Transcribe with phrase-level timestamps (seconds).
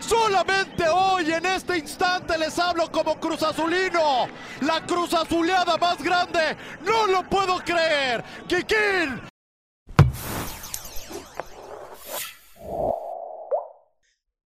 [0.00, 4.26] Solamente hoy, en este instante, les hablo como Cruz Azulino.
[4.62, 6.56] La Cruz Azuleada más grande.
[6.84, 8.24] No lo puedo creer.
[8.48, 9.20] Kikín.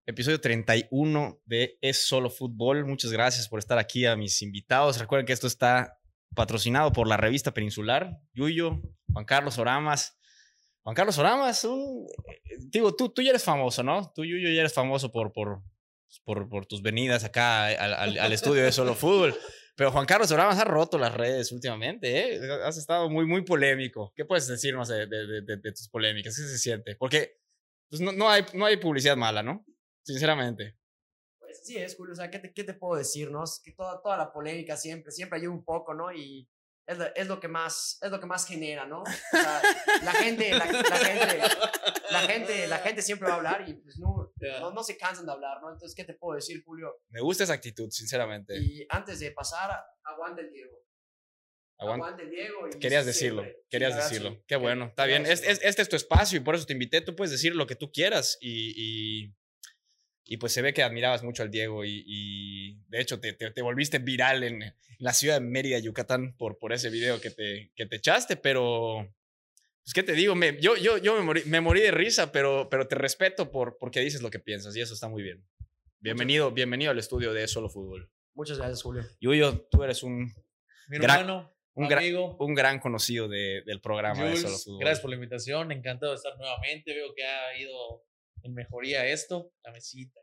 [0.05, 2.85] Episodio 31 de Es Solo Fútbol.
[2.85, 4.99] Muchas gracias por estar aquí a mis invitados.
[4.99, 5.97] Recuerden que esto está
[6.35, 8.81] patrocinado por la revista Peninsular, Yuyo,
[9.11, 10.15] Juan Carlos Oramas.
[10.85, 14.11] Juan Carlos Oramas, un, eh, digo, tú, tú ya eres famoso, ¿no?
[14.13, 15.63] Tú, Yuyo, ya eres famoso por, por,
[16.23, 19.35] por, por tus venidas acá al, al, al estudio de Solo Fútbol.
[19.75, 22.39] Pero Juan Carlos Oramas ha roto las redes últimamente, ¿eh?
[22.63, 24.13] Has estado muy, muy polémico.
[24.15, 26.35] ¿Qué puedes decirnos de, de, de, de tus polémicas?
[26.35, 26.95] ¿Qué se siente?
[26.95, 27.39] Porque
[27.89, 29.65] pues, no, no, hay, no hay publicidad mala, ¿no?
[30.03, 30.77] Sinceramente.
[31.39, 32.13] Pues sí es, Julio.
[32.13, 33.43] O sea, ¿qué te, qué te puedo decir, no?
[33.43, 36.13] Es que toda, toda la polémica siempre, siempre hay un poco, ¿no?
[36.13, 36.47] Y
[36.87, 39.01] es lo, es lo, que, más, es lo que más genera, ¿no?
[39.01, 39.61] O sea,
[40.03, 41.41] la gente, la, la, gente,
[42.11, 44.59] la gente, la gente siempre va a hablar y pues no, yeah.
[44.59, 45.71] no, no, se cansan de hablar, ¿no?
[45.71, 47.01] Entonces, ¿qué te puedo decir, Julio?
[47.09, 48.55] Me gusta esa actitud, sinceramente.
[48.57, 49.71] Y antes de pasar,
[50.03, 50.77] aguante el Diego.
[51.77, 52.67] Aguante, el Diego.
[52.73, 54.31] Y querías decirlo, querías sí, decirlo.
[54.31, 54.43] Sí.
[54.47, 55.25] Qué bueno, está bien.
[55.25, 57.01] Este, este, es tu espacio y por eso te invité.
[57.01, 59.35] Tú puedes decir lo que tú quieras y, y
[60.27, 63.51] y pues se ve que admirabas mucho al Diego y, y de hecho te, te,
[63.51, 67.71] te, volviste viral en la ciudad de Mérida, Yucatán, por, por ese video que te,
[67.75, 69.07] que te echaste, pero
[69.83, 72.69] pues qué te digo, me, yo, yo, yo me, morí, me morí de risa, pero,
[72.71, 75.45] pero te respeto por porque dices lo que piensas y eso está muy bien.
[75.99, 78.09] Bienvenido, bienvenido al estudio de Solo Fútbol.
[78.33, 79.03] Muchas gracias, Julio.
[79.21, 80.33] Yuyo, tú eres un
[80.87, 84.57] Mi gran, hermano, un, amigo, gran, un gran conocido de, del programa Jules, de Solo
[84.57, 84.79] Fútbol.
[84.79, 86.93] Gracias por la invitación, encantado de estar nuevamente.
[86.93, 88.03] Veo que ha ido
[88.45, 90.21] en mejoría esto, la mesita,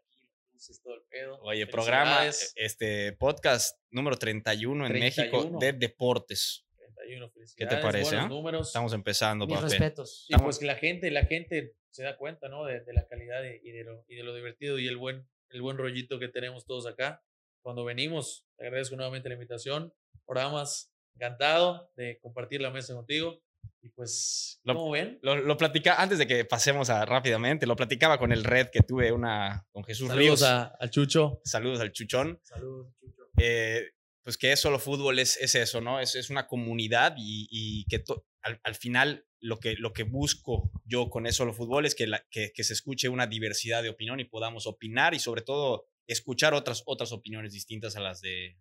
[0.84, 1.38] todo el pedo.
[1.42, 5.32] Oye, programa, este podcast número 31 en 31.
[5.42, 6.64] México de deportes.
[6.76, 8.16] 31, ¿Qué te parece?
[8.16, 8.28] Eh?
[8.28, 8.68] números.
[8.68, 9.70] Estamos empezando, Mis papi.
[9.70, 10.26] respetos.
[10.28, 12.64] Y pues que la gente, la gente se da cuenta, ¿no?
[12.64, 15.28] De, de la calidad de, y, de lo, y de lo divertido y el buen,
[15.50, 17.24] el buen rollito que tenemos todos acá.
[17.60, 19.92] Cuando venimos, te agradezco nuevamente la invitación.
[20.24, 23.42] Programas, encantado de compartir la mesa contigo.
[23.80, 25.18] Y pues, ¿cómo lo, ven?
[25.22, 28.82] Lo, lo platicaba, antes de que pasemos a rápidamente, lo platicaba con el Red que
[28.82, 30.42] tuve una con Jesús Saludos Ríos.
[30.42, 31.40] A, al Chucho.
[31.44, 32.40] Saludos al Chuchón.
[32.42, 33.22] Saludos, Chucho.
[33.38, 33.90] Eh,
[34.22, 36.00] pues que es solo fútbol es, es eso, ¿no?
[36.00, 40.04] Es, es una comunidad y, y que to, al, al, final lo que, lo que
[40.04, 43.82] busco yo con eso solo fútbol es que, la, que, que se escuche una diversidad
[43.82, 48.20] de opinión y podamos opinar y sobre todo escuchar otras, otras opiniones distintas a las
[48.20, 48.56] de,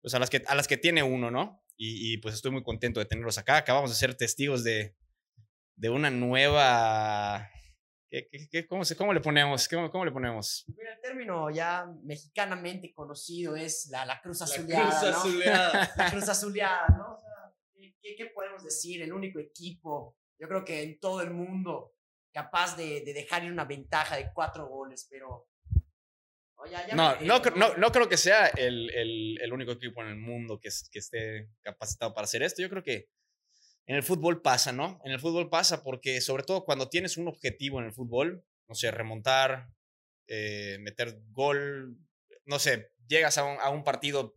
[0.00, 1.62] pues a las que, a las que tiene uno, ¿no?
[1.82, 3.56] Y, y, pues estoy muy contento de tenerlos acá.
[3.56, 4.94] Acabamos de ser testigos de,
[5.76, 7.48] de una nueva...
[8.10, 9.66] ¿Qué, qué, qué, cómo, se, ¿Cómo le ponemos?
[9.66, 10.66] ¿Cómo, ¿Cómo, le ponemos?
[10.76, 14.90] Mira, el término ya mexicanamente conocido es la, la cruz azuleada.
[14.90, 15.72] La cruz azuleada.
[15.72, 15.90] ¿no?
[16.04, 17.14] la cruz azuleada, ¿no?
[17.14, 17.54] O sea,
[18.02, 19.00] ¿qué, ¿qué, podemos decir?
[19.00, 21.94] El único equipo, yo creo que en todo el mundo,
[22.30, 25.48] capaz de, de dejar ir una ventaja de cuatro goles, pero
[26.66, 30.08] ya, ya no, no, no, no, creo que sea el, el, el, único equipo en
[30.08, 32.62] el mundo que, que esté capacitado para hacer esto.
[32.62, 33.08] Yo creo que
[33.86, 35.00] en el fútbol pasa, ¿no?
[35.04, 38.74] En el fútbol pasa porque sobre todo cuando tienes un objetivo en el fútbol, no
[38.74, 39.68] sé, remontar,
[40.28, 41.96] eh, meter gol,
[42.44, 44.34] no sé, llegas a un, a un partido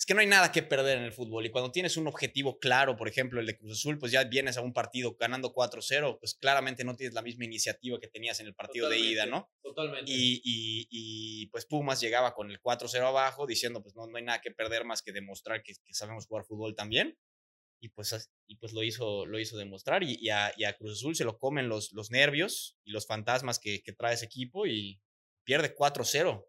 [0.00, 1.44] es que no hay nada que perder en el fútbol.
[1.44, 4.56] Y cuando tienes un objetivo claro, por ejemplo, el de Cruz Azul, pues ya vienes
[4.56, 8.46] a un partido ganando 4-0, pues claramente no tienes la misma iniciativa que tenías en
[8.46, 9.06] el partido Totalmente.
[9.06, 9.50] de ida, ¿no?
[9.62, 10.10] Totalmente.
[10.10, 14.24] Y, y, y, pues Pumas llegaba con el 4-0 abajo, diciendo, pues no, no hay
[14.24, 17.18] nada que perder más que demostrar que, que sabemos jugar fútbol también.
[17.78, 20.02] Y pues, y pues lo, hizo, lo hizo demostrar.
[20.02, 23.06] Y, y, a, y, a, Cruz Azul se lo comen los, los nervios y los
[23.06, 25.02] fantasmas que, que trae ese equipo y
[25.44, 26.46] pierde 4-0.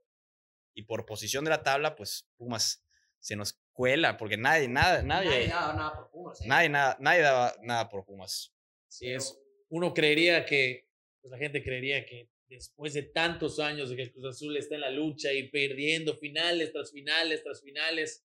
[0.73, 2.85] Y por posición de la tabla, pues Pumas
[3.21, 6.41] se nos cuela, porque nadie, nada, nadie, nadie daba nada por Pumas.
[6.41, 6.47] ¿eh?
[6.47, 8.53] Nadie, nada, nadie daba nada por Pumas.
[8.87, 9.39] Sí, es.
[9.69, 10.89] Uno creería que,
[11.21, 14.75] pues la gente creería que después de tantos años de que el Cruz Azul está
[14.75, 18.25] en la lucha y perdiendo finales tras finales tras finales,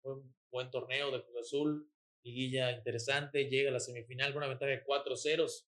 [0.00, 4.48] fue un buen torneo de Cruz Azul, liguilla interesante, llega a la semifinal con una
[4.48, 5.68] ventaja de 4 ceros,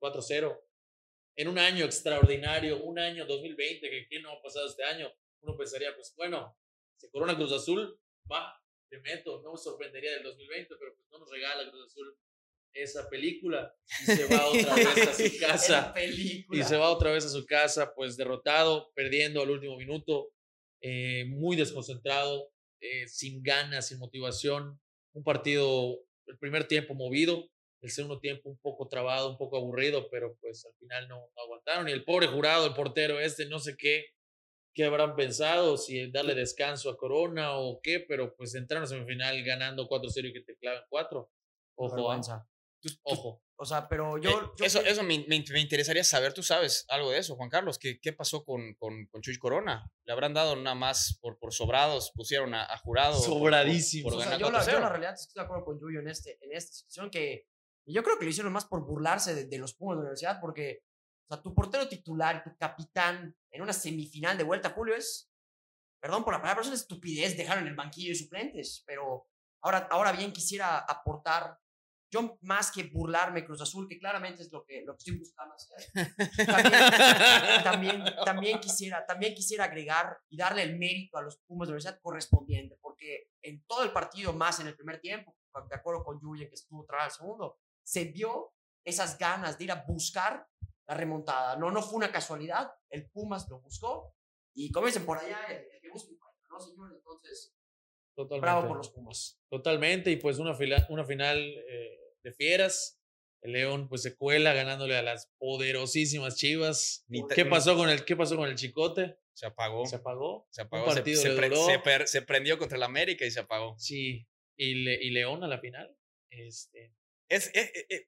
[0.00, 0.58] 4-0.
[1.36, 5.12] En un año extraordinario, un año 2020, que ¿qué no ha pasado este año?
[5.42, 6.56] Uno pensaría, pues bueno,
[6.96, 8.00] se corona Cruz Azul,
[8.30, 8.54] va,
[8.88, 12.16] te meto, no me sorprendería del 2020, pero pues no nos regala Cruz Azul
[12.72, 15.94] esa película y se va otra vez a su casa.
[15.96, 20.30] y se va otra vez a su casa, pues derrotado, perdiendo al último minuto,
[20.82, 22.50] eh, muy desconcentrado,
[22.80, 24.78] eh, sin ganas, sin motivación.
[25.14, 27.48] Un partido, el primer tiempo movido,
[27.80, 31.42] el segundo tiempo un poco trabado, un poco aburrido, pero pues al final no, no
[31.42, 31.88] aguantaron.
[31.88, 34.04] Y el pobre jurado, el portero este, no sé qué,
[34.76, 39.42] qué habrán pensado, si darle descanso a Corona o qué, pero pues entraron a semifinal
[39.42, 41.30] ganando 4-0 y que te clavan 4.
[41.78, 42.46] Ojo, Vergüenza.
[43.02, 43.42] Ojo.
[43.58, 44.54] O sea, pero Eh, yo...
[44.56, 47.48] yo eso creo- eso me, me- me interesaría saber, tú sabes algo de eso, Juan
[47.48, 49.90] Carlos, ¿qué, qué pasó con, con, con Chuy Corona?
[50.04, 52.12] ¿Le habrán dado nada más por, por sobrados?
[52.14, 53.12] ¿Pusieron a, a jurado?
[53.16, 54.10] por- por- Sobradísimo.
[54.10, 54.80] por o sea, yo, la, yo 4-0?
[54.80, 57.46] la realidad estoy de acuerdo con Yuyo en, este, en esta situación que
[57.88, 60.38] yo creo que lo hicieron más por burlarse de, de los Pumas de la universidad
[60.40, 60.82] porque
[61.28, 65.30] o sea, tu portero titular, tu capitán en una semifinal de vuelta, Julio, es,
[66.00, 69.26] perdón por la palabra, pero es una estupidez dejar en el banquillo de suplentes, pero
[69.62, 71.58] ahora, ahora bien quisiera aportar,
[72.12, 75.56] yo más que burlarme Cruz Azul, que claramente es lo que, lo que estoy buscando
[76.46, 81.72] también, también, también, quisiera, también quisiera agregar y darle el mérito a los Pumas de
[81.72, 85.36] Universidad correspondiente, porque en todo el partido, más en el primer tiempo,
[85.68, 88.52] de acuerdo con Yuya, que estuvo tras el segundo, se vio
[88.86, 90.46] esas ganas de ir a buscar
[90.86, 91.56] la remontada.
[91.56, 94.14] No, no fue una casualidad, el Pumas lo buscó
[94.54, 96.10] y como dicen por allá, el, el que busca
[96.50, 96.92] ¿no, señor?
[96.94, 97.54] Entonces,
[98.14, 98.40] Totalmente.
[98.40, 99.38] bravo por los Pumas.
[99.50, 103.00] Totalmente, y pues una, fila- una final eh, de fieras.
[103.42, 107.04] El León pues se cuela ganándole a las poderosísimas Chivas.
[107.34, 109.18] ¿Qué pasó con el, qué pasó con el Chicote?
[109.34, 109.84] Se apagó.
[109.86, 110.48] Se apagó.
[110.50, 110.84] Se apagó.
[110.84, 113.40] Un se- partido se, le pre- se per- se prendió contra el América y se
[113.40, 113.76] apagó.
[113.78, 114.26] Sí.
[114.56, 115.94] Y, Le- y León a la final.
[116.30, 116.94] Este,
[117.28, 118.06] Es, es, es-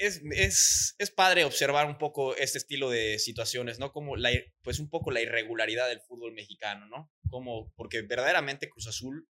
[0.00, 3.92] es, es, es padre observar un poco este estilo de situaciones, ¿no?
[3.92, 4.30] Como la,
[4.62, 7.12] pues un poco la irregularidad del fútbol mexicano, ¿no?
[7.28, 9.28] Como, porque verdaderamente Cruz Azul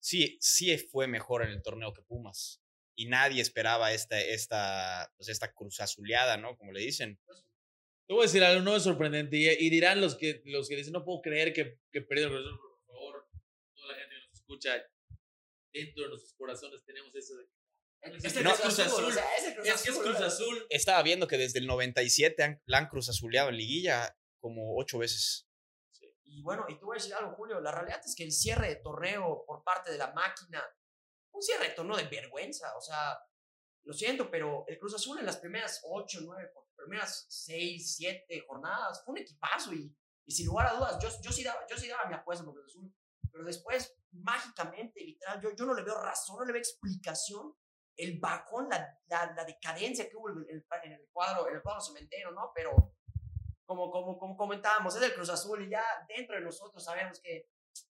[0.00, 2.60] sí, sí fue mejor en el torneo que Pumas.
[2.96, 6.56] Y nadie esperaba esta, esta, pues esta cruz azuleada, ¿no?
[6.56, 7.20] Como le dicen.
[8.06, 9.36] Te voy a decir algo, no es sorprendente.
[9.36, 12.46] Y, dirán los que, los que dicen, no puedo creer que, que perdió el Cruz
[12.46, 13.28] Azul", por favor.
[13.72, 14.84] Toda la gente que nos escucha,
[15.72, 17.34] dentro de nuestros corazones tenemos eso
[18.02, 19.12] Es Es No, Cruz Cruz Azul, o Azul.
[19.14, 20.20] sea, es el Cruz Es que es Cruz.
[20.20, 20.66] Azul.
[20.70, 24.98] Estaba viendo que desde el 97 han- la han cruz azuleado en liguilla como ocho
[24.98, 25.46] veces.
[26.24, 28.68] Y bueno, y te voy a decir algo, Julio, la realidad es que el cierre
[28.68, 30.64] de torneo por parte de la máquina,
[31.30, 33.18] un cierre de torneo de vergüenza, o sea,
[33.84, 39.02] lo siento, pero el Cruz Azul en las primeras 8, 9, primeras 6, 7 jornadas,
[39.04, 39.94] fue un equipazo y,
[40.24, 42.54] y sin lugar a dudas, yo, yo, sí daba, yo sí daba mi apuesta por
[42.54, 42.92] Cruz Azul,
[43.30, 47.54] pero después, mágicamente, literal, yo, yo no le veo razón, no le veo explicación,
[47.96, 51.62] el bajón, la, la, la decadencia que hubo en el, en el cuadro, en el
[51.62, 52.50] cuadro cementero, ¿no?
[52.54, 52.94] Pero
[53.64, 57.48] como, como, como comentábamos, es el Cruz Azul y ya dentro de nosotros sabemos que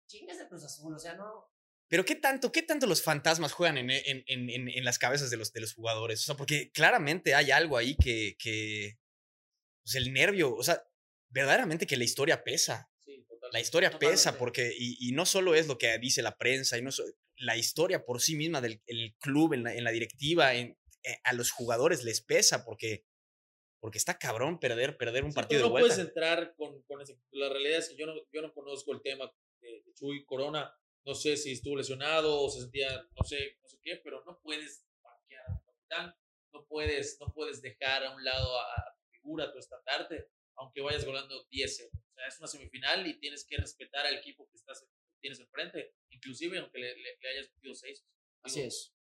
[0.07, 1.49] chingas el Cruz Azul, o sea, no.
[1.87, 5.29] Pero ¿qué tanto, qué tanto los fantasmas juegan en, en, en, en, en las cabezas
[5.29, 6.21] de los, de los jugadores?
[6.21, 8.99] O sea, porque claramente hay algo ahí que, que
[9.83, 10.83] pues el nervio, o sea,
[11.29, 12.91] verdaderamente que la historia pesa.
[12.99, 13.53] Sí, totalmente.
[13.57, 16.81] La historia pesa porque, y, y no solo es lo que dice la prensa, y
[16.83, 17.03] no so-
[17.39, 21.17] la historia por sí misma del el club, en la, en la directiva, en, eh,
[21.23, 23.05] a los jugadores les pesa porque,
[23.79, 25.87] porque está cabrón perder, perder un Sí, partido tú de no vuelta.
[25.87, 27.17] puedes entrar con, con ese.
[27.31, 29.31] La realidad es que yo no, yo no conozco el tema
[29.61, 30.73] de, de Chuy Corona.
[31.05, 34.39] No sé si estuvo lesionado o se sentía, no sé, no sé qué, pero no
[34.43, 36.15] puedes banquear a tu capitán.
[36.51, 40.27] No puedes, no puedes dejar a un lado a, a tu figura, a tu estandarte,
[40.55, 44.49] aunque vayas ganando 10 O sea, es una semifinal y tienes que respetar al equipo
[44.49, 44.83] que estás,
[45.19, 48.05] tienes enfrente, inclusive aunque le, le- le hayas metido 6.
[48.43, 48.93] Así es.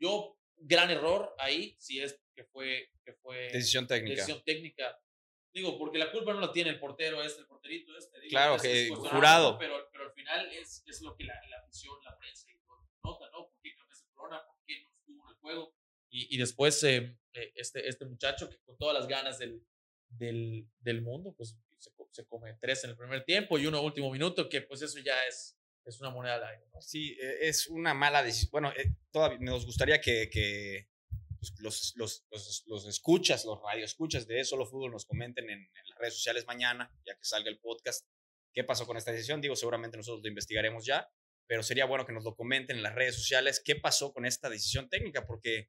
[0.00, 4.16] Yo, gran error ahí, si es que fue, que fue Decisión técnica.
[4.16, 5.00] decisión técnica.
[5.52, 8.18] Digo, porque la culpa no la tiene el portero este, el porterito este.
[8.20, 9.58] Digo, Claro, que es cuestionable, jurado.
[9.58, 12.88] Pero, pero al final es, es lo que la, la afición, la prensa y todo
[13.04, 13.48] nota, ¿no?
[13.48, 14.44] ¿Por qué cambió ese corona?
[14.44, 15.76] ¿Por qué no estuvo en el juego?
[16.10, 19.64] Y, y después eh, eh, este, este muchacho que con todas las ganas del,
[20.08, 24.10] del, del mundo, pues se, se come tres en el primer tiempo y uno último
[24.10, 26.80] minuto, que pues eso ya es, es una moneda al aire, ¿no?
[26.80, 28.50] Sí, eh, es una mala decisión.
[28.52, 30.88] Bueno, eh, todavía nos gustaría que, que
[31.38, 35.88] pues, los, los, los, los escuchas, los radioescuchas de Solo Fútbol nos comenten en, en
[35.90, 38.06] las redes sociales mañana, ya que salga el podcast,
[38.52, 39.40] qué pasó con esta decisión.
[39.40, 41.08] Digo, seguramente nosotros lo investigaremos ya,
[41.46, 44.48] pero sería bueno que nos lo comenten en las redes sociales qué pasó con esta
[44.48, 45.68] decisión técnica, porque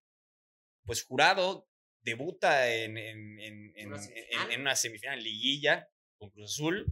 [0.85, 1.67] pues Jurado
[2.01, 4.51] debuta en, en, en, en, Una en- semifinal.
[4.51, 6.85] en una semifinal en liguilla con Cruz Azul,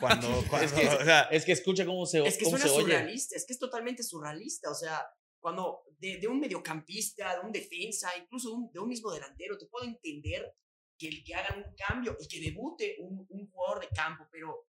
[0.00, 2.66] cuando, cuando Es que- o sea, Es que escucha cómo se, Es que cómo suena
[2.72, 2.82] se oye.
[2.82, 4.70] surrealista, es que es totalmente surrealista.
[4.70, 5.06] O sea,
[5.40, 9.56] cuando de, de un mediocampista, de un defensa, incluso de un, de un mismo delantero,
[9.58, 10.54] te puedo entender
[10.98, 14.66] que el que hagan un cambio y que debute un, un jugador de campo, pero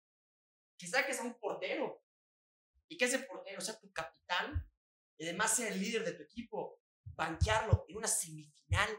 [0.78, 2.04] que saques a un portero
[2.90, 4.66] y que ese portero sea tu capitán
[5.18, 6.80] y además sea el líder de tu equipo,
[7.16, 8.90] banquearlo en una semifinal.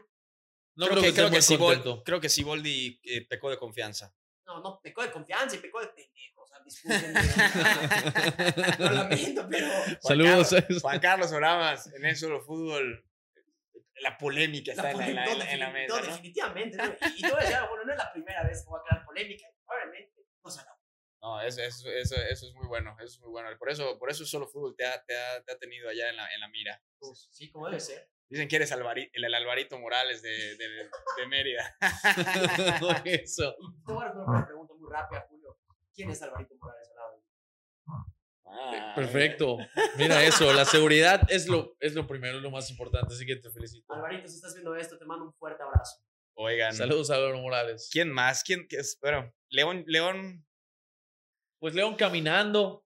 [0.75, 2.03] No creo, creo, que, esté creo, que Sibol- contento.
[2.03, 4.15] creo que Siboldi eh, pecó de confianza.
[4.49, 6.41] No, no, pecó de confianza y pecó de pendejo.
[6.41, 7.19] O sea, discúlpenme.
[8.79, 9.67] Lo lamento, pero.
[10.01, 10.55] Saludos.
[10.81, 13.05] Juan Carlos Oramas, en el solo fútbol,
[14.01, 16.07] la polémica está en, la, en la- en mesa, no, ¿no?
[16.07, 16.77] definitivamente.
[16.77, 16.83] ¿no?
[16.85, 18.79] Y, y te voy a decir algo, bueno, no es la primera vez que voy
[18.79, 19.47] a crear polémica.
[19.65, 20.75] Probablemente no será.
[21.21, 23.49] No, eso, eso, eso, eso es muy bueno, eso es muy bueno.
[23.59, 26.15] Por eso, por eso solo fútbol te ha, te ha, te ha tenido allá en
[26.15, 26.81] la, en la mira.
[26.97, 28.09] Pues, sí, como debe ser.
[28.29, 30.67] Dicen que eres Alvari- el, el Alvarito Morales de, de,
[31.17, 31.75] de Mérida.
[33.05, 33.55] Eso.
[33.59, 35.57] Y te voy a hacer una pregunta muy rápida, Julio.
[35.93, 37.23] ¿Quién es Alvarito Morales al lado?
[38.45, 39.57] Ah, Perfecto.
[39.97, 43.35] Mira eso, la seguridad es lo, es lo primero, es lo más importante, así que
[43.35, 43.91] te felicito.
[43.93, 46.01] Alvarito, si estás viendo esto, te mando un fuerte abrazo.
[46.35, 47.89] Oigan, Saludos a Álvaro Morales.
[47.91, 48.43] ¿quién más?
[48.43, 48.65] ¿Quién?
[48.67, 48.97] qué es?
[49.01, 50.45] Bueno, León, León,
[51.59, 52.85] Pues León caminando,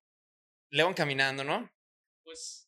[0.69, 1.69] León caminando, ¿no?
[2.23, 2.62] pues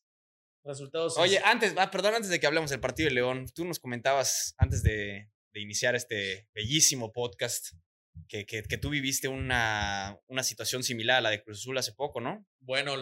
[0.66, 1.18] resultados.
[1.18, 4.54] Oye, antes, ah, perdón, antes de que hablemos del partido de León, tú nos comentabas
[4.58, 7.74] antes de, de iniciar este bellísimo podcast
[8.28, 11.94] que, que, que tú viviste una, una situación similar a la de Cruz Azul hace
[11.94, 12.46] poco, ¿no?
[12.60, 12.96] Bueno,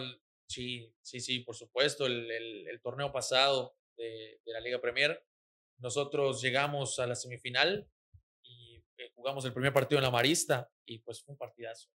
[0.48, 2.06] sí, sí, sí, por supuesto.
[2.06, 5.24] El, el- el torneo pasado de, de la Liga Premier,
[5.78, 7.88] nosotros llegamos a la semifinal
[8.42, 11.88] y eh, jugamos el primer partido en la Marista y pues fue un partidazo.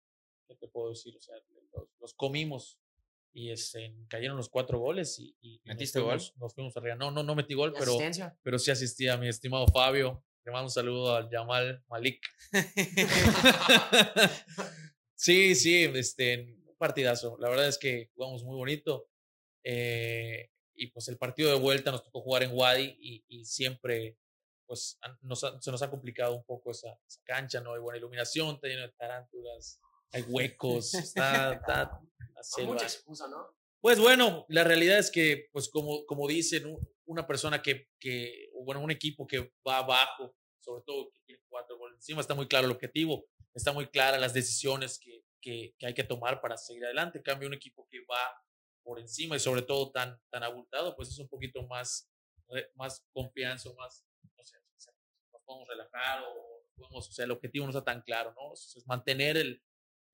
[0.47, 1.15] ¿Qué te puedo decir?
[1.17, 1.35] O sea,
[1.73, 2.79] los, los comimos
[3.39, 6.19] y este, cayeron los cuatro goles y, y- y nos ¿Metiste gol?
[6.37, 6.95] Nos fuimos arriba.
[6.95, 8.35] No, no, no metí gol, ¿Y pero, asistencia?
[8.41, 10.23] pero sí asistí a mi estimado Fabio.
[10.43, 12.19] Le mando un saludo al Jamal Malik.
[15.15, 17.37] sí, sí, este, un partidazo.
[17.39, 19.07] La verdad es que jugamos muy bonito.
[19.63, 24.15] eh, y pues el partido de vuelta nos tocó jugar en Wadi y, y siempre
[24.67, 27.79] pues han- nos ha- se nos ha complicado un poco esa, esa cancha, no hay
[27.81, 29.79] buena iluminación, está lleno de tarántulas,
[30.13, 32.01] hay huecos, está, está
[32.65, 33.55] mucha excusa, ¿no?
[33.79, 38.49] Pues bueno, la realidad es que, pues como, como dicen, un- una persona que, que,
[38.63, 42.47] bueno, un equipo que va abajo, sobre todo que tiene cuatro goles encima, está muy
[42.47, 46.57] claro el objetivo, está muy clara las decisiones que, que, que hay que tomar para
[46.57, 47.19] seguir adelante.
[47.19, 48.19] En cambio, un equipo que va
[48.83, 52.09] por encima y sobre todo tan, tan abultado, pues es un poquito más,
[52.49, 54.57] re- más confianza, más, no sé,
[55.31, 58.53] nos podemos relajar o podemos, o sea, el objetivo no está tan claro, ¿no?
[58.53, 59.63] Es mantener el,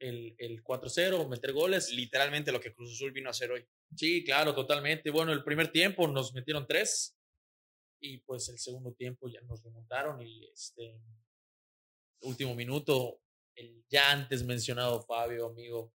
[0.04, 1.92] el, el 4-0, meter goles.
[1.92, 3.66] Literalmente lo que Cruz Azul vino a hacer hoy.
[3.96, 5.10] Sí, claro, totalmente.
[5.10, 7.18] Bueno, el primer tiempo nos metieron tres
[8.00, 11.00] y pues el segundo tiempo ya nos remontaron y este
[12.22, 13.22] último minuto,
[13.56, 15.94] el ya antes mencionado Fabio, amigo,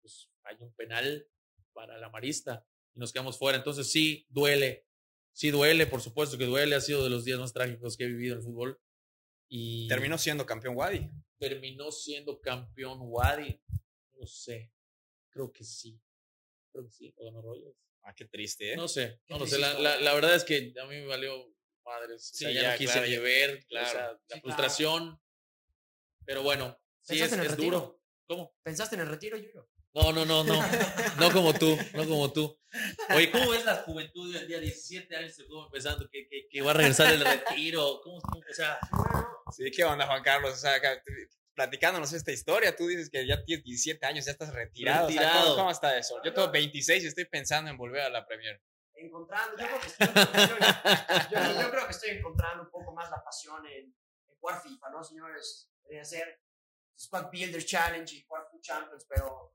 [0.00, 1.26] pues hay un penal
[1.72, 3.58] para la Marista y nos quedamos fuera.
[3.58, 4.86] Entonces sí, duele,
[5.32, 8.08] sí duele, por supuesto que duele, ha sido de los días más trágicos que he
[8.08, 8.80] vivido en el fútbol.
[9.54, 11.10] Y Terminó siendo campeón Wadi.
[11.38, 13.60] terminó siendo campeón Wadi,
[14.18, 14.72] no sé,
[15.28, 16.00] creo que sí,
[16.72, 17.76] creo que sí, o ganó Royals.
[18.02, 18.76] Ah, qué triste, ¿eh?
[18.76, 19.58] No sé, no lo sé.
[19.58, 21.54] La, la, la verdad es que a mí me valió
[21.84, 22.30] madres.
[22.32, 23.86] O sea, Sí, ya, ya, no quise claro, ni ya- ver, claro.
[23.86, 24.40] o sea, la Sí, claro.
[24.42, 25.22] frustración.
[26.24, 28.00] Pero bueno, sí es, ¿Pensaste en el es duro.
[28.26, 28.56] ¿Cómo?
[28.62, 29.68] ¿Pensaste en el retiro, Julio?
[29.94, 30.60] No, no, no, no.
[31.18, 32.58] No como tú, no como tú.
[33.14, 36.62] Oye, ¿cómo ves la juventud del día 17 años de fútbol pensando que, que, que
[36.62, 38.00] va a regresar el retiro?
[38.02, 38.78] ¿Cómo, cómo, o sea,
[39.54, 40.54] Sí, ¿qué onda, Juan Carlos?
[40.54, 40.80] O sea,
[41.54, 45.08] platicándonos esta historia, tú dices que ya tienes 17 años, ya estás retirado.
[45.08, 45.56] O sea, ¿cómo- Retirado.
[45.56, 46.18] ¿cómo, está eso?
[46.24, 48.62] Yo tengo 26 y estoy pensando en volver a la Premier.
[48.94, 53.10] Encontrando, yo creo que estoy, yo, yo- yo creo que estoy encontrando un poco más
[53.10, 55.68] la pasión en, en jugar FIFA, ¿no, señores?
[55.82, 56.40] Debería ser
[56.98, 59.52] Squad Builders Challenge y jugar Champions, pero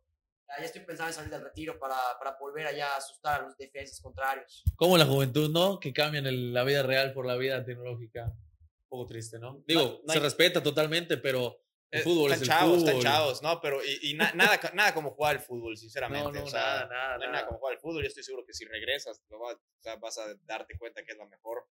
[0.59, 3.57] ya, estoy pensando en salir del retiro para, para volver allá a asustar a los
[3.57, 4.63] defensas contrarios.
[4.75, 5.79] cómo la juventud, no?
[5.79, 8.25] Que cambian el- la vida real por la vida tecnológica.
[8.25, 9.63] Un poco triste, ¿no?
[9.67, 11.61] Digo, No- no se hay- respeta totalmente, pero
[11.91, 12.89] el Eh, fútbol están es el chavos, fútbol.
[12.89, 13.59] están chavos, ¿no?
[13.61, 16.31] Pero, y, y na- nada, nada como jugar al fútbol, sinceramente.
[16.31, 17.45] No, no, o sea, nada, nada, no hay nada nada.
[17.47, 18.01] como jugar al fútbol.
[18.03, 21.11] Yo estoy seguro que si regresas, lo va- o sea, vas a darte cuenta que
[21.11, 21.67] es la mejor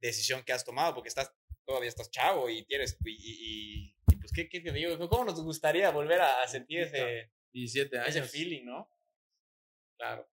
[0.00, 1.32] decisión que has tomado porque estás
[1.66, 2.98] todavía estás chavo y tienes.
[3.04, 5.08] Y, y- y, pues, ¿qué, ¿qué te digo?
[5.08, 8.08] ¿Cómo nos gustaría volver a, a sentir ese, 17 años.
[8.16, 8.90] ese feeling, no?
[9.96, 10.28] Claro.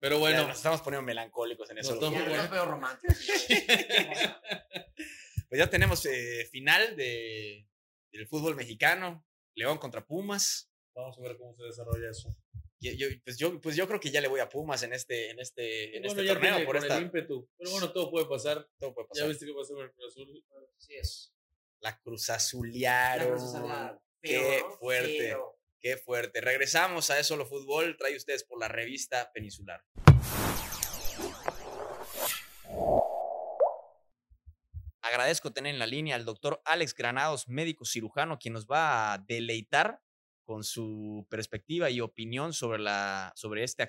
[0.00, 1.94] Pero Bueno, nos estamos poniendo melancólicos en eso.
[1.94, 3.12] Nos Ya, veo romántico.
[5.48, 7.68] Pues ya tenemos eh, final de,
[8.10, 9.22] del fútbol mexicano.
[9.54, 10.70] León contra Pumas.
[10.94, 12.34] vamos a ver cómo se desarrolla eso.
[12.80, 15.38] Yo- pues, yo, pues yo creo que ya le voy a Pumas en este, en
[15.40, 16.50] este, en bueno, este ya torneo.
[16.54, 17.48] tiene Por esta, el ímpetu.
[17.58, 18.66] Pero bueno, todo puede pasar.
[18.78, 19.28] todo puede Ya pasar.
[19.28, 20.44] viste qué pasó con el Cruz Azul.
[20.78, 21.34] Así es.
[21.80, 23.28] La Cruz La Azulearon.
[23.28, 25.18] Cruz Azul, Qué fuerte.
[25.18, 25.51] Feo.
[25.82, 26.40] Qué fuerte.
[26.40, 27.96] Regresamos a Eso Lo Fútbol.
[27.96, 29.84] Trae ustedes por la revista Peninsular.
[35.00, 39.18] Agradezco tener en la línea al doctor Alex Granados, médico cirujano, quien nos va a
[39.18, 40.00] deleitar
[40.44, 43.84] con su perspectiva y opinión sobre, la, sobre este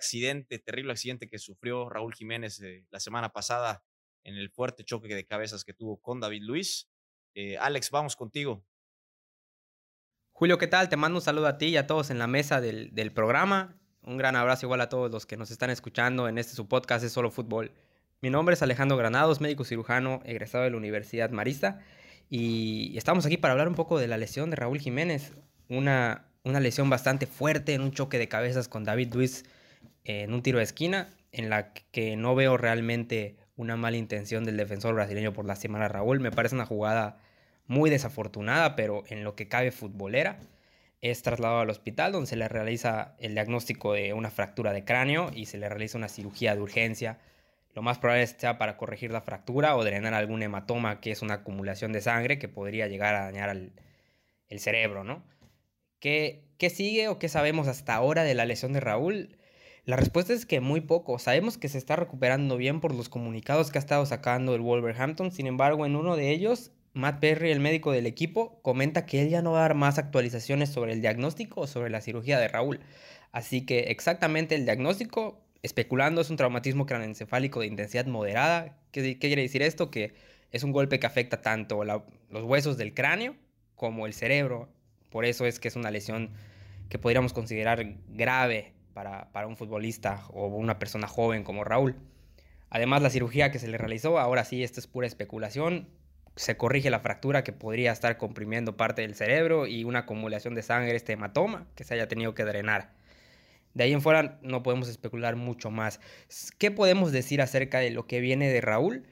[0.66, 3.84] terrible accidente que sufrió Raúl Jiménez eh, la semana pasada
[4.24, 6.90] en el fuerte choque de cabezas que tuvo con David Luis.
[7.36, 8.66] Eh, Alex, vamos contigo.
[10.36, 10.90] Julio, ¿qué tal?
[10.90, 13.78] Te mando un saludo a ti y a todos en la mesa del, del programa.
[14.02, 17.06] Un gran abrazo igual a todos los que nos están escuchando en este su podcast
[17.06, 17.72] Es Solo Fútbol.
[18.20, 21.82] Mi nombre es Alejandro Granados, médico cirujano egresado de la Universidad Marista.
[22.32, 25.34] Y estamos aquí para hablar un poco de la lesión de Raúl Jiménez.
[25.70, 29.46] Una, una lesión bastante fuerte en un choque de cabezas con David Luis
[30.04, 34.58] en un tiro de esquina, en la que no veo realmente una mala intención del
[34.58, 36.20] defensor brasileño por lastimar a Raúl.
[36.20, 37.20] Me parece una jugada
[37.68, 40.40] muy desafortunada, pero en lo que cabe futbolera.
[41.02, 45.32] Es trasladado al hospital donde se le realiza el diagnóstico de una fractura de cráneo
[45.34, 47.20] y se le realiza una cirugía de urgencia.
[47.74, 51.36] Lo más probable sea para corregir la fractura o drenar algún hematoma, que es una
[51.36, 55.24] acumulación de sangre que podría llegar a dañar el cerebro, ¿no?
[56.04, 59.38] ¿Qué, ¿Qué sigue o qué sabemos hasta ahora de la lesión de Raúl?
[59.86, 61.18] La respuesta es que muy poco.
[61.18, 65.32] Sabemos que se está recuperando bien por los comunicados que ha estado sacando el Wolverhampton.
[65.32, 69.30] Sin embargo, en uno de ellos, Matt Perry, el médico del equipo, comenta que él
[69.30, 72.48] ya no va a dar más actualizaciones sobre el diagnóstico o sobre la cirugía de
[72.48, 72.80] Raúl.
[73.32, 78.78] Así que exactamente el diagnóstico, especulando, es un traumatismo craneoencefálico de intensidad moderada.
[78.92, 79.90] ¿Qué, quiere decir esto?
[79.90, 80.14] Que
[80.52, 83.36] es un golpe que afecta tanto los huesos del cráneo
[83.76, 84.70] como el cerebro.
[85.10, 86.30] Por eso es que es una lesión
[86.90, 91.96] que podríamos considerar grave para, un futbolista o una persona joven como Raúl.
[92.70, 95.88] Además, la cirugía que se le realizó, ahora sí, esto es pura especulación,
[96.36, 100.64] se corrige la fractura que podría estar comprimiendo parte del cerebro y una acumulación de
[100.64, 102.94] sangre, este hematoma, que se haya tenido que drenar.
[103.74, 106.00] De ahí en fuera no podemos especular mucho más.
[106.58, 109.06] ¿Qué podemos decir acerca de lo que viene de Raúl?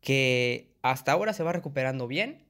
[0.00, 2.44] Que hasta ahora se va recuperando bien.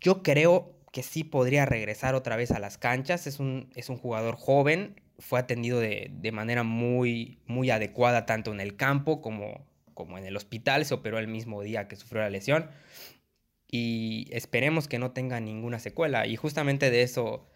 [0.00, 3.26] Yo creo que sí podría regresar otra vez a las canchas.
[3.26, 8.60] Es un, es un jugador joven, fue atendido de, manera muy, muy adecuada tanto en
[8.60, 9.66] el campo como,
[9.98, 10.84] como en el hospital.
[10.84, 12.70] Se operó el mismo día que sufrió la lesión.
[13.66, 16.28] Y esperemos que no tenga ninguna secuela.
[16.28, 17.48] Y justamente de eso,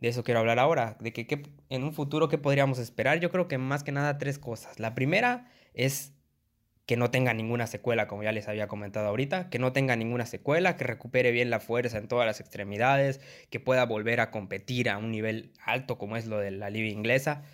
[0.00, 0.96] de eso quiero hablar ahora.
[0.98, 3.20] De que, en un futuro, ¿qué podríamos esperar?
[3.20, 4.80] Yo creo que más que nada tres cosas.
[4.80, 6.12] La primera es
[6.84, 10.26] que no tenga ninguna secuela, como ya les había comentado ahorita, que no tenga ninguna
[10.26, 13.20] secuela, que recupere bien la fuerza en todas las extremidades,
[13.50, 16.88] que pueda volver a competir a un nivel alto como es lo de la liga
[16.88, 17.44] inglesa.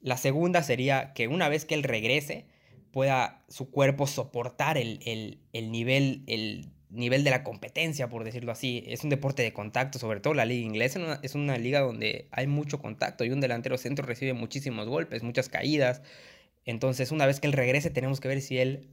[0.00, 2.46] La segunda sería que una vez que él regrese,
[2.96, 8.84] pueda su cuerpo soportar el, nivel, el nivel de la competencia, por decirlo así.
[8.86, 12.46] Es un deporte de contacto, sobre todo la liga inglesa es una liga donde hay
[12.46, 16.00] mucho contacto y un delantero centro recibe muchísimos golpes, muchas caídas,
[16.66, 18.88] entonces, una vez que él regrese, tenemos que ver si él,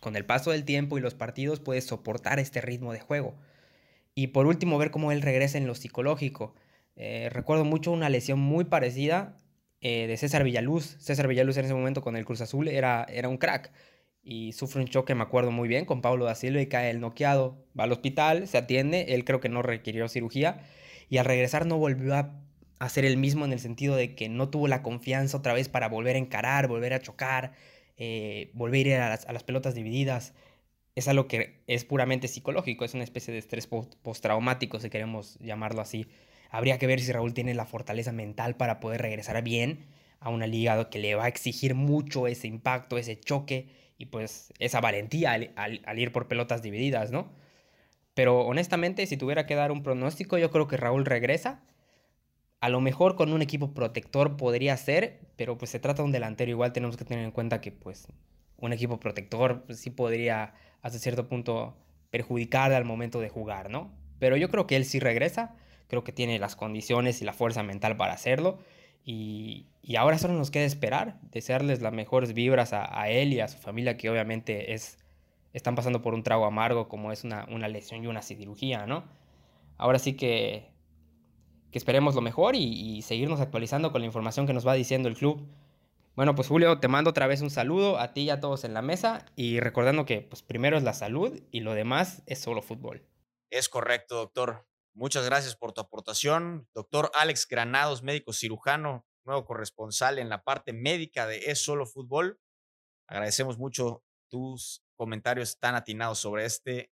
[0.00, 3.34] con el paso del tiempo y los partidos, puede soportar este ritmo de juego.
[4.14, 6.54] Y por último, ver cómo él regresa en lo psicológico.
[6.96, 9.38] Eh, recuerdo mucho una lesión muy parecida
[9.80, 10.96] eh, de César Villaluz.
[10.98, 13.72] César Villaluz en ese momento con el Cruz Azul era, era un crack.
[14.22, 17.00] Y sufre un choque, me acuerdo muy bien, con Pablo da Silva y cae el
[17.00, 17.64] noqueado.
[17.78, 20.60] Va al hospital, se atiende, él creo que no requirió cirugía.
[21.08, 22.40] Y al regresar no volvió a
[22.80, 25.88] hacer el mismo en el sentido de que no tuvo la confianza otra vez para
[25.88, 27.52] volver a encarar, volver a chocar,
[27.96, 30.34] eh, volver a ir a las, pelotas divididas.
[30.94, 35.82] Es algo que es puramente psicológico, es una especie de estrés postraumático, si queremos llamarlo
[35.82, 36.06] así.
[36.50, 39.86] Habría que ver si Raúl tiene la fortaleza mental para poder regresar bien
[40.20, 44.52] a una liga que le va a exigir mucho ese impacto, ese choque y pues
[44.58, 47.30] esa valentía al, ir por pelotas divididas, ¿no?
[48.14, 51.62] Pero honestamente, si tuviera que dar un pronóstico, yo creo que Raúl regresa
[52.60, 56.12] a lo mejor con un equipo protector podría ser, pero pues se trata de un
[56.12, 56.50] delantero.
[56.50, 58.06] Igual tenemos que tener en cuenta que pues
[58.58, 61.76] un equipo protector pues, sí podría hasta cierto punto
[62.10, 63.92] perjudicar al momento de jugar, ¿no?
[64.18, 65.56] Pero yo creo que él sí regresa,
[65.90, 68.58] creo que tiene las condiciones y la fuerza mental para hacerlo.
[69.04, 69.66] Y,
[69.98, 73.98] ahora solo nos queda esperar, desearles las mejores vibras a, él y a su familia,
[73.98, 74.98] que obviamente es,
[75.52, 79.04] están pasando por un trago amargo como es una, una lesión y una cirugía, ¿no?
[79.76, 80.70] Ahora sí que
[81.70, 85.16] que esperemos lo mejor y, seguirnos actualizando con la información que nos va diciendo el
[85.16, 85.46] club.
[86.16, 88.74] Bueno, pues Julio, te mando otra vez un saludo a ti y a todos en
[88.74, 92.62] la mesa y recordando que pues primero es la salud y lo demás es solo
[92.62, 93.06] fútbol.
[93.50, 94.66] Es correcto, doctor.
[94.94, 96.68] Muchas gracias por tu aportación.
[96.74, 102.40] Doctor Alex Granados, médico cirujano, nuevo corresponsal en la parte médica de Es Solo Fútbol.
[103.06, 106.90] Agradecemos mucho tus comentarios tan atinados sobre este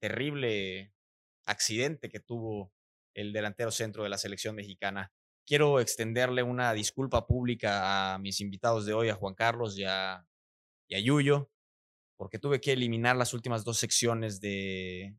[0.00, 0.92] terrible
[1.46, 2.72] accidente que tuvo
[3.14, 5.12] el delantero centro de la selección mexicana.
[5.46, 10.24] Quiero extenderle una disculpa pública a mis invitados de hoy, a Juan Carlos y a,
[10.88, 11.50] Yuyo,
[12.16, 15.16] porque tuve que eliminar las últimas dos secciones de,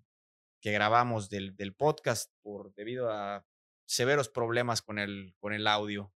[0.64, 3.46] que grabamos del, podcast por, debido a
[3.86, 6.14] severos problemas con el, con el audio.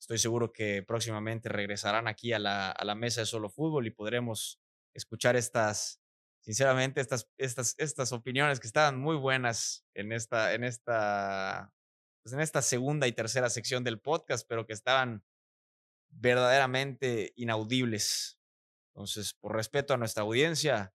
[0.00, 3.90] Estoy seguro que próximamente regresarán aquí a la, a la mesa de solo fútbol y
[3.90, 4.58] podremos
[4.94, 6.00] escuchar estas
[6.40, 11.70] sinceramente, estas, estas, estas opiniones que estaban muy buenas en esta, en esta,
[12.22, 15.22] pues en esta segunda y tercera sección del podcast, pero que estaban
[16.08, 18.38] verdaderamente inaudibles.
[18.94, 20.94] Entonces, por respeto a nuestra audiencia,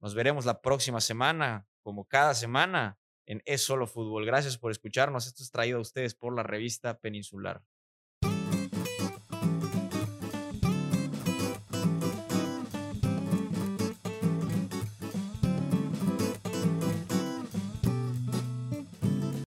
[0.00, 4.26] nos veremos la próxima semana, como cada semana, en Es Solo Fútbol.
[4.26, 5.28] Gracias por escucharnos.
[5.28, 7.62] Esto es traído a ustedes por la revista Peninsular.